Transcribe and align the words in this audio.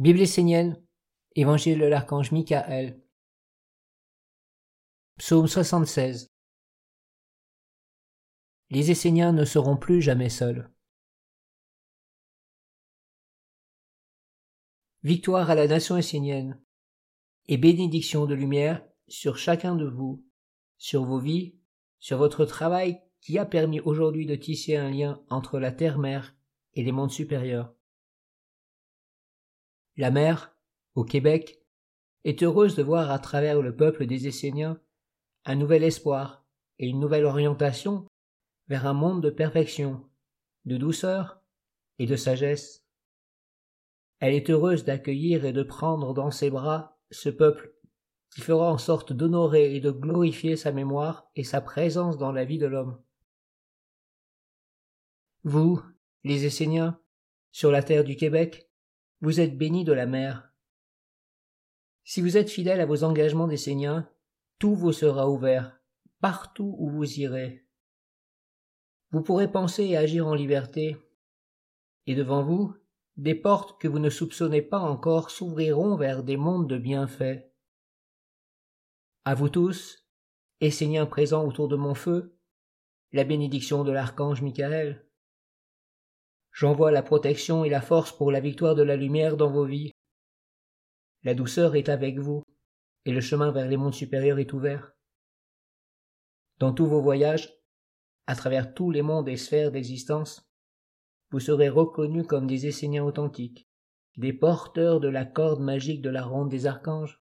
Bible 0.00 0.22
essénienne, 0.22 0.82
Évangile 1.36 1.78
de 1.78 1.84
l'archange 1.84 2.32
Michael, 2.32 2.98
Psaume 5.18 5.46
76. 5.46 6.32
Les 8.70 8.90
Esséniens 8.90 9.32
ne 9.32 9.44
seront 9.44 9.76
plus 9.76 10.00
jamais 10.00 10.30
seuls. 10.30 10.72
Victoire 15.02 15.50
à 15.50 15.54
la 15.54 15.66
nation 15.66 15.98
essénienne 15.98 16.58
et 17.48 17.58
bénédiction 17.58 18.24
de 18.24 18.32
lumière 18.32 18.82
sur 19.06 19.36
chacun 19.36 19.76
de 19.76 19.86
vous, 19.86 20.24
sur 20.78 21.04
vos 21.04 21.20
vies, 21.20 21.58
sur 21.98 22.16
votre 22.16 22.46
travail 22.46 23.02
qui 23.20 23.36
a 23.36 23.44
permis 23.44 23.80
aujourd'hui 23.80 24.24
de 24.24 24.34
tisser 24.34 24.76
un 24.76 24.88
lien 24.88 25.22
entre 25.28 25.58
la 25.58 25.72
terre-mère 25.72 26.34
et 26.72 26.82
les 26.82 26.92
mondes 26.92 27.10
supérieurs. 27.10 27.74
La 30.00 30.10
mère, 30.10 30.56
au 30.94 31.04
Québec, 31.04 31.62
est 32.24 32.42
heureuse 32.42 32.74
de 32.74 32.82
voir 32.82 33.10
à 33.10 33.18
travers 33.18 33.60
le 33.60 33.76
peuple 33.76 34.06
des 34.06 34.26
Esséniens 34.26 34.80
un 35.44 35.56
nouvel 35.56 35.84
espoir 35.84 36.46
et 36.78 36.88
une 36.88 37.00
nouvelle 37.00 37.26
orientation 37.26 38.06
vers 38.68 38.86
un 38.86 38.94
monde 38.94 39.22
de 39.22 39.28
perfection, 39.28 40.08
de 40.64 40.78
douceur 40.78 41.42
et 41.98 42.06
de 42.06 42.16
sagesse. 42.16 42.86
Elle 44.20 44.32
est 44.32 44.48
heureuse 44.48 44.86
d'accueillir 44.86 45.44
et 45.44 45.52
de 45.52 45.62
prendre 45.62 46.14
dans 46.14 46.30
ses 46.30 46.48
bras 46.48 46.98
ce 47.10 47.28
peuple 47.28 47.74
qui 48.34 48.40
fera 48.40 48.72
en 48.72 48.78
sorte 48.78 49.12
d'honorer 49.12 49.76
et 49.76 49.80
de 49.80 49.90
glorifier 49.90 50.56
sa 50.56 50.72
mémoire 50.72 51.30
et 51.36 51.44
sa 51.44 51.60
présence 51.60 52.16
dans 52.16 52.32
la 52.32 52.46
vie 52.46 52.56
de 52.56 52.66
l'homme. 52.66 53.02
Vous, 55.44 55.82
les 56.24 56.46
Esséniens, 56.46 56.98
sur 57.52 57.70
la 57.70 57.82
terre 57.82 58.04
du 58.04 58.16
Québec, 58.16 58.69
vous 59.20 59.40
êtes 59.40 59.56
bénis 59.56 59.84
de 59.84 59.92
la 59.92 60.06
mer. 60.06 60.52
Si 62.04 62.22
vous 62.22 62.36
êtes 62.36 62.50
fidèles 62.50 62.80
à 62.80 62.86
vos 62.86 63.04
engagements 63.04 63.46
d'Esséniens, 63.46 64.08
tout 64.58 64.74
vous 64.74 64.92
sera 64.92 65.28
ouvert, 65.28 65.78
partout 66.20 66.74
où 66.78 66.90
vous 66.90 67.20
irez. 67.20 67.66
Vous 69.10 69.22
pourrez 69.22 69.50
penser 69.50 69.84
et 69.84 69.96
agir 69.96 70.26
en 70.26 70.34
liberté, 70.34 70.96
et 72.06 72.14
devant 72.14 72.42
vous, 72.42 72.74
des 73.16 73.34
portes 73.34 73.80
que 73.80 73.88
vous 73.88 73.98
ne 73.98 74.08
soupçonnez 74.08 74.62
pas 74.62 74.80
encore 74.80 75.30
s'ouvriront 75.30 75.96
vers 75.96 76.22
des 76.22 76.36
mondes 76.36 76.68
de 76.68 76.78
bienfaits. 76.78 77.44
À 79.24 79.34
vous 79.34 79.50
tous, 79.50 80.06
Esséniens 80.60 81.06
présents 81.06 81.46
autour 81.46 81.68
de 81.68 81.76
mon 81.76 81.94
feu, 81.94 82.38
la 83.12 83.24
bénédiction 83.24 83.84
de 83.84 83.92
l'archange 83.92 84.42
Michael. 84.42 85.06
J'envoie 86.60 86.90
la 86.90 87.02
protection 87.02 87.64
et 87.64 87.70
la 87.70 87.80
force 87.80 88.12
pour 88.12 88.30
la 88.30 88.38
victoire 88.38 88.74
de 88.74 88.82
la 88.82 88.94
lumière 88.94 89.38
dans 89.38 89.50
vos 89.50 89.64
vies. 89.64 89.92
La 91.22 91.32
douceur 91.32 91.74
est 91.74 91.88
avec 91.88 92.18
vous, 92.18 92.42
et 93.06 93.12
le 93.12 93.22
chemin 93.22 93.50
vers 93.50 93.66
les 93.66 93.78
mondes 93.78 93.94
supérieurs 93.94 94.38
est 94.38 94.52
ouvert. 94.52 94.92
Dans 96.58 96.74
tous 96.74 96.84
vos 96.84 97.00
voyages, 97.00 97.50
à 98.26 98.36
travers 98.36 98.74
tous 98.74 98.90
les 98.90 99.00
mondes 99.00 99.26
et 99.30 99.38
sphères 99.38 99.72
d'existence, 99.72 100.46
vous 101.30 101.40
serez 101.40 101.70
reconnus 101.70 102.26
comme 102.26 102.46
des 102.46 102.66
Esséniens 102.66 103.04
authentiques, 103.04 103.66
des 104.18 104.34
porteurs 104.34 105.00
de 105.00 105.08
la 105.08 105.24
corde 105.24 105.62
magique 105.62 106.02
de 106.02 106.10
la 106.10 106.22
ronde 106.22 106.50
des 106.50 106.66
archanges. 106.66 107.22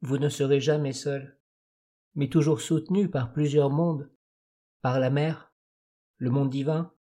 Vous 0.00 0.18
ne 0.18 0.30
serez 0.30 0.58
jamais 0.58 0.92
seul, 0.92 1.38
mais 2.16 2.28
toujours 2.28 2.60
soutenu 2.60 3.08
par 3.08 3.32
plusieurs 3.32 3.70
mondes, 3.70 4.10
par 4.82 4.98
la 4.98 5.10
mer, 5.10 5.54
le 6.16 6.30
monde 6.30 6.50
divin, 6.50 6.92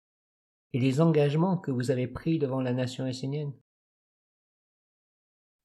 et 0.73 0.80
les 0.80 1.02
engagements 1.02 1.58
que 1.58 1.71
vous 1.71 1.91
avez 1.91 2.08
pris 2.08 2.39
devant 2.39 2.61
la 2.61 2.73
nation 2.73 3.05
essénienne. 3.08 3.53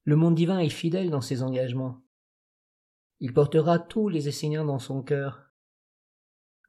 Le 0.04 0.16
monde 0.16 0.34
divin 0.34 0.58
est 0.58 0.70
fidèle 0.70 1.10
dans 1.10 1.20
ses 1.20 1.42
engagements. 1.42 2.02
Il 3.20 3.34
portera 3.34 3.78
tous 3.78 4.08
les 4.08 4.28
Esséniens 4.28 4.64
dans 4.64 4.78
son 4.78 5.02
cœur. 5.02 5.52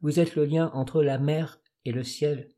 Vous 0.02 0.20
êtes 0.20 0.36
le 0.36 0.46
lien 0.46 0.70
entre 0.74 1.02
la 1.02 1.18
mer 1.18 1.62
et 1.86 1.94
le 1.94 2.04
ciel. 2.04 2.54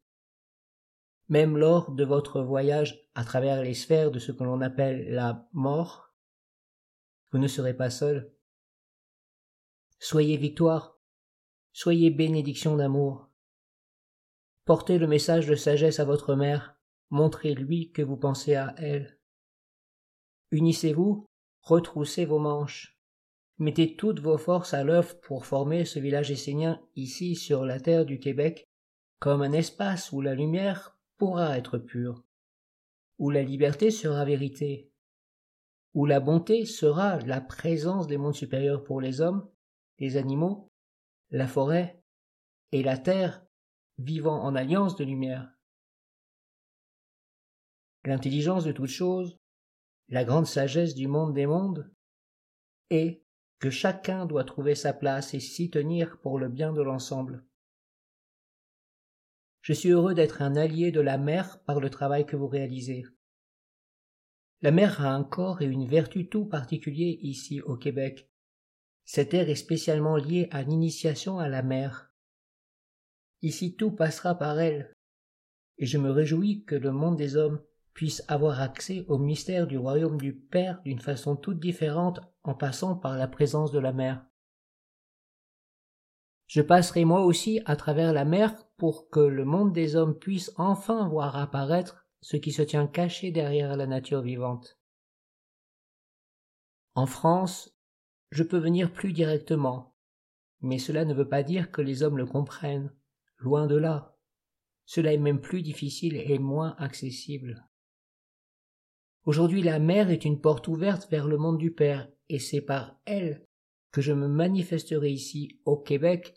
Même 1.30 1.58
lors 1.58 1.92
de 1.92 2.04
votre 2.04 2.42
voyage 2.42 3.08
à 3.14 3.24
travers 3.24 3.62
les 3.62 3.76
sphères 3.76 4.12
de 4.12 4.20
ce 4.20 4.32
que 4.32 4.44
l'on 4.44 4.62
appelle 4.62 5.12
la 5.12 5.48
mort, 5.54 6.14
vous 7.32 7.38
ne 7.38 7.48
serez 7.48 7.76
pas 7.76 7.90
seul. 7.90 8.34
Soyez 10.00 10.38
victoire, 10.38 11.00
soyez 11.72 12.10
bénédiction 12.10 12.76
d'amour. 12.76 13.30
Portez 14.66 14.98
le 14.98 15.08
message 15.08 15.48
de 15.48 15.56
sagesse 15.56 16.00
à 16.00 16.06
votre 16.06 16.36
mère, 16.36 16.78
montrez-lui 17.10 17.92
que 17.92 18.02
vous 18.02 18.16
pensez 18.16 18.56
à 18.56 18.74
elle. 18.78 19.20
Unissez-vous, 20.52 21.26
retroussez 21.62 22.24
vos 22.24 22.40
manches. 22.40 22.98
Mettez 23.58 23.98
toutes 23.98 24.22
vos 24.22 24.38
forces 24.38 24.74
à 24.74 24.86
l'œuvre 24.86 25.20
pour 25.20 25.46
former 25.46 25.84
ce 25.84 26.00
village 26.00 26.32
essénien 26.32 26.82
ici 26.96 27.36
sur 27.36 27.66
la 27.66 27.80
terre 27.80 28.06
du 28.06 28.20
Québec 28.20 28.64
comme 29.20 29.42
un 29.42 29.52
espace 29.52 30.12
où 30.12 30.22
la 30.22 30.34
lumière 30.34 30.98
pourra 31.18 31.58
être 31.58 31.78
pure, 31.78 32.24
où 33.20 33.30
la 33.30 33.44
liberté 33.44 33.92
sera 33.92 34.24
vérité, 34.24 34.92
où 35.94 36.06
la 36.06 36.20
bonté 36.20 36.66
sera 36.66 37.20
la 37.20 37.42
présence 37.42 38.08
des 38.08 38.18
mondes 38.18 38.36
supérieurs 38.36 38.84
pour 38.84 39.02
les 39.02 39.20
hommes, 39.20 39.50
les 40.00 40.18
animaux, 40.18 40.70
la 41.32 41.48
forêt 41.48 42.02
et 42.72 42.82
la 42.82 42.98
terre 42.98 43.46
vivant 43.98 44.42
en 44.44 44.56
alliance 44.56 44.96
de 44.96 45.04
lumière. 45.04 45.54
L'intelligence 48.06 48.66
de 48.66 48.72
toutes 48.72 48.88
choses, 48.88 49.40
la 50.10 50.24
grande 50.24 50.48
sagesse 50.48 50.96
du 50.96 51.08
monde 51.08 51.34
des 51.34 51.46
mondes, 51.46 51.92
est 52.90 53.24
que 53.60 53.70
chacun 53.70 54.26
doit 54.26 54.44
trouver 54.44 54.76
sa 54.76 54.94
place 54.94 55.34
et 55.34 55.40
s'y 55.40 55.70
tenir 55.70 56.20
pour 56.20 56.38
le 56.38 56.50
bien 56.50 56.74
de 56.74 56.82
l'ensemble. 56.82 57.46
Je 59.62 59.72
suis 59.72 59.90
heureux 59.90 60.14
d'être 60.14 60.42
un 60.42 60.58
allié 60.58 60.92
de 60.92 61.00
la 61.00 61.18
mer 61.18 61.64
par 61.64 61.80
le 61.80 61.90
travail 61.90 62.26
que 62.26 62.36
vous 62.36 62.48
réalisez. 62.48 63.06
La 64.62 64.72
mer 64.72 65.02
a 65.02 65.14
un 65.14 65.24
corps 65.24 65.62
et 65.62 65.66
une 65.66 65.88
vertu 65.88 66.28
tout 66.28 66.46
particulier 66.46 67.20
ici 67.22 67.62
au 67.62 67.78
Québec. 67.78 68.30
Cette 69.06 69.34
air 69.34 69.50
est 69.50 69.56
spécialement 69.56 70.18
liée 70.18 70.48
à 70.52 70.64
l'initiation 70.64 71.40
à 71.40 71.48
la 71.48 71.64
mer. 71.64 72.13
Ici 73.44 73.76
tout 73.76 73.92
passera 73.92 74.36
par 74.36 74.60
elle, 74.60 74.94
et 75.78 75.86
je 75.86 75.98
me 75.98 76.10
réjouis 76.10 76.64
que 76.64 76.76
le 76.76 76.92
monde 76.92 77.18
des 77.18 77.36
hommes 77.36 77.62
puisse 77.94 78.24
avoir 78.30 78.62
accès 78.62 79.06
au 79.10 79.18
mystère 79.18 79.68
du 79.68 79.78
royaume 79.78 80.18
du 80.18 80.34
Père 80.34 80.82
d'une 80.84 81.02
façon 81.02 81.36
toute 81.36 81.60
différente 81.60 82.22
en 82.44 82.56
passant 82.56 82.96
par 82.96 83.18
la 83.18 83.28
présence 83.28 83.74
de 83.74 83.80
la 83.80 83.92
mer. 83.92 84.26
Je 86.48 86.62
passerai 86.62 87.04
moi 87.04 87.26
aussi 87.26 87.62
à 87.66 87.76
travers 87.76 88.14
la 88.14 88.24
mer 88.24 88.56
pour 88.78 89.10
que 89.10 89.20
le 89.20 89.44
monde 89.44 89.74
des 89.74 89.98
hommes 89.98 90.18
puisse 90.18 90.54
enfin 90.56 91.10
voir 91.10 91.36
apparaître 91.36 92.08
ce 92.22 92.38
qui 92.38 92.54
se 92.54 92.62
tient 92.62 92.88
caché 92.88 93.32
derrière 93.32 93.76
la 93.76 93.88
nature 93.88 94.22
vivante. 94.22 94.80
En 96.96 97.08
France, 97.08 97.76
je 98.32 98.44
peux 98.44 98.58
venir 98.58 98.94
plus 98.94 99.12
directement, 99.12 99.96
mais 100.62 100.80
cela 100.80 101.04
ne 101.04 101.14
veut 101.14 101.28
pas 101.28 101.44
dire 101.44 101.72
que 101.72 101.82
les 101.82 102.04
hommes 102.04 102.18
le 102.18 102.26
comprennent, 102.26 102.94
loin 103.44 103.68
de 103.68 103.76
là. 103.76 104.18
Cela 104.86 105.14
est 105.14 105.18
même 105.18 105.42
plus 105.42 105.62
difficile 105.62 106.16
et 106.16 106.40
moins 106.40 106.76
accessible. 106.78 107.68
Aujourd'hui 109.26 109.62
la 109.62 109.80
mer 109.80 110.10
est 110.10 110.26
une 110.26 110.42
porte 110.42 110.68
ouverte 110.68 111.10
vers 111.10 111.28
le 111.28 111.38
monde 111.38 111.58
du 111.58 111.72
Père, 111.72 112.10
et 112.30 112.40
c'est 112.40 112.62
par 112.62 113.00
elle 113.06 113.46
que 113.92 114.02
je 114.02 114.12
me 114.12 114.28
manifesterai 114.28 115.12
ici, 115.12 115.60
au 115.66 115.78
Québec, 115.78 116.34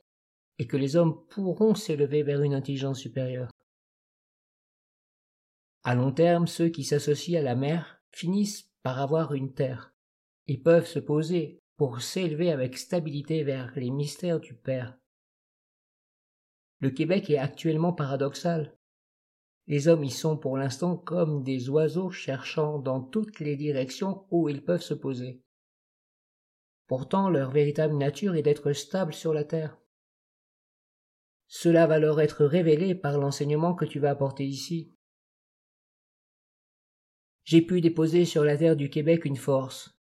et 0.58 0.66
que 0.66 0.76
les 0.76 0.96
hommes 0.96 1.26
pourront 1.28 1.74
s'élever 1.74 2.22
vers 2.22 2.42
une 2.42 2.54
intelligence 2.54 3.00
supérieure. 3.00 3.50
À 5.82 5.94
long 5.94 6.12
terme, 6.12 6.46
ceux 6.46 6.68
qui 6.68 6.84
s'associent 6.84 7.40
à 7.40 7.42
la 7.42 7.54
mer 7.54 8.00
finissent 8.12 8.70
par 8.82 9.00
avoir 9.00 9.34
une 9.34 9.52
terre 9.52 9.94
et 10.46 10.58
peuvent 10.58 10.86
se 10.86 10.98
poser 10.98 11.60
pour 11.76 12.00
s'élever 12.00 12.50
avec 12.50 12.78
stabilité 12.78 13.42
vers 13.42 13.72
les 13.76 13.90
mystères 13.90 14.40
du 14.40 14.54
Père. 14.54 14.98
Le 16.80 16.90
Québec 16.90 17.30
est 17.30 17.38
actuellement 17.38 17.92
paradoxal. 17.92 18.76
Les 19.66 19.88
hommes 19.88 20.04
y 20.04 20.10
sont 20.10 20.36
pour 20.36 20.56
l'instant 20.56 20.96
comme 20.96 21.42
des 21.42 21.68
oiseaux 21.68 22.10
cherchant 22.10 22.78
dans 22.78 23.00
toutes 23.00 23.40
les 23.40 23.56
directions 23.56 24.26
où 24.30 24.48
ils 24.48 24.64
peuvent 24.64 24.82
se 24.82 24.94
poser. 24.94 25.42
Pourtant 26.86 27.30
leur 27.30 27.50
véritable 27.50 27.96
nature 27.96 28.36
est 28.36 28.42
d'être 28.42 28.72
stable 28.72 29.12
sur 29.12 29.34
la 29.34 29.44
terre. 29.44 29.76
Cela 31.48 31.86
va 31.86 31.98
leur 31.98 32.20
être 32.20 32.44
révélé 32.44 32.94
par 32.94 33.18
l'enseignement 33.18 33.74
que 33.74 33.84
tu 33.84 33.98
vas 33.98 34.10
apporter 34.10 34.44
ici 34.44 34.96
j'ai 37.46 37.62
pu 37.62 37.80
déposer 37.80 38.24
sur 38.24 38.44
la 38.44 38.56
terre 38.56 38.74
du 38.74 38.90
Québec 38.90 39.24
une 39.24 39.36
force, 39.36 39.96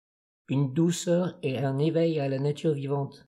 une 0.50 0.74
douceur 0.74 1.38
et 1.44 1.60
un 1.60 1.78
éveil 1.78 2.20
à 2.20 2.28
la 2.28 2.40
nature 2.40 2.74
vivante. 2.74 3.28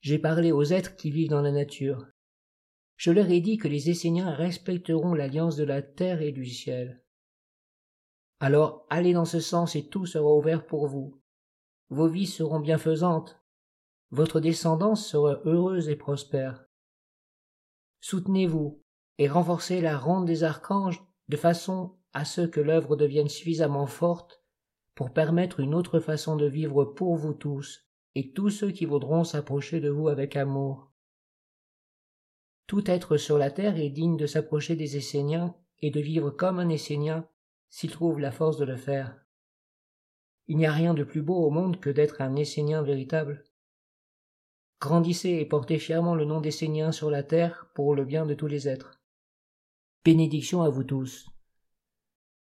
J'ai 0.00 0.20
parlé 0.20 0.52
aux 0.52 0.62
êtres 0.62 0.94
qui 0.94 1.10
vivent 1.10 1.30
dans 1.30 1.42
la 1.42 1.50
nature. 1.50 2.06
Je 3.00 3.10
leur 3.10 3.30
ai 3.30 3.40
dit 3.40 3.56
que 3.56 3.66
les 3.66 3.88
Esséniens 3.88 4.30
respecteront 4.30 5.14
l'alliance 5.14 5.56
de 5.56 5.64
la 5.64 5.80
terre 5.80 6.20
et 6.20 6.32
du 6.32 6.44
ciel. 6.44 7.02
Alors 8.40 8.84
allez 8.90 9.14
dans 9.14 9.24
ce 9.24 9.40
sens 9.40 9.74
et 9.74 9.88
tout 9.88 10.04
sera 10.04 10.30
ouvert 10.30 10.66
pour 10.66 10.86
vous. 10.86 11.18
Vos 11.88 12.08
vies 12.08 12.26
seront 12.26 12.60
bienfaisantes. 12.60 13.40
Votre 14.10 14.38
descendance 14.38 15.06
sera 15.06 15.40
heureuse 15.46 15.88
et 15.88 15.96
prospère. 15.96 16.66
Soutenez-vous 18.00 18.82
et 19.16 19.28
renforcez 19.28 19.80
la 19.80 19.96
ronde 19.96 20.26
des 20.26 20.44
archanges 20.44 21.02
de 21.30 21.38
façon 21.38 21.96
à 22.12 22.26
ce 22.26 22.42
que 22.42 22.60
l'œuvre 22.60 22.96
devienne 22.96 23.30
suffisamment 23.30 23.86
forte 23.86 24.44
pour 24.94 25.14
permettre 25.14 25.60
une 25.60 25.74
autre 25.74 26.00
façon 26.00 26.36
de 26.36 26.44
vivre 26.44 26.84
pour 26.84 27.16
vous 27.16 27.32
tous 27.32 27.82
et 28.14 28.34
tous 28.34 28.50
ceux 28.50 28.72
qui 28.72 28.84
voudront 28.84 29.24
s'approcher 29.24 29.80
de 29.80 29.88
vous 29.88 30.08
avec 30.08 30.36
amour. 30.36 30.89
Tout 32.70 32.88
être 32.88 33.16
sur 33.16 33.36
la 33.36 33.50
terre 33.50 33.80
est 33.80 33.90
digne 33.90 34.16
de 34.16 34.26
s'approcher 34.26 34.76
des 34.76 34.96
Esséniens 34.96 35.56
et 35.80 35.90
de 35.90 35.98
vivre 35.98 36.30
comme 36.30 36.60
un 36.60 36.68
Essénien 36.68 37.26
s'il 37.68 37.90
trouve 37.90 38.20
la 38.20 38.30
force 38.30 38.58
de 38.58 38.64
le 38.64 38.76
faire. 38.76 39.26
Il 40.46 40.56
n'y 40.56 40.66
a 40.66 40.72
rien 40.72 40.94
de 40.94 41.02
plus 41.02 41.20
beau 41.20 41.34
au 41.44 41.50
monde 41.50 41.80
que 41.80 41.90
d'être 41.90 42.20
un 42.20 42.36
Essénien 42.36 42.80
véritable. 42.82 43.42
Grandissez 44.80 45.30
et 45.30 45.46
portez 45.46 45.80
fièrement 45.80 46.14
le 46.14 46.24
nom 46.24 46.40
d'Essénien 46.40 46.92
sur 46.92 47.10
la 47.10 47.24
terre 47.24 47.66
pour 47.74 47.96
le 47.96 48.04
bien 48.04 48.24
de 48.24 48.34
tous 48.34 48.46
les 48.46 48.68
êtres. 48.68 49.00
Bénédiction 50.04 50.62
à 50.62 50.68
vous 50.68 50.84
tous. 50.84 51.29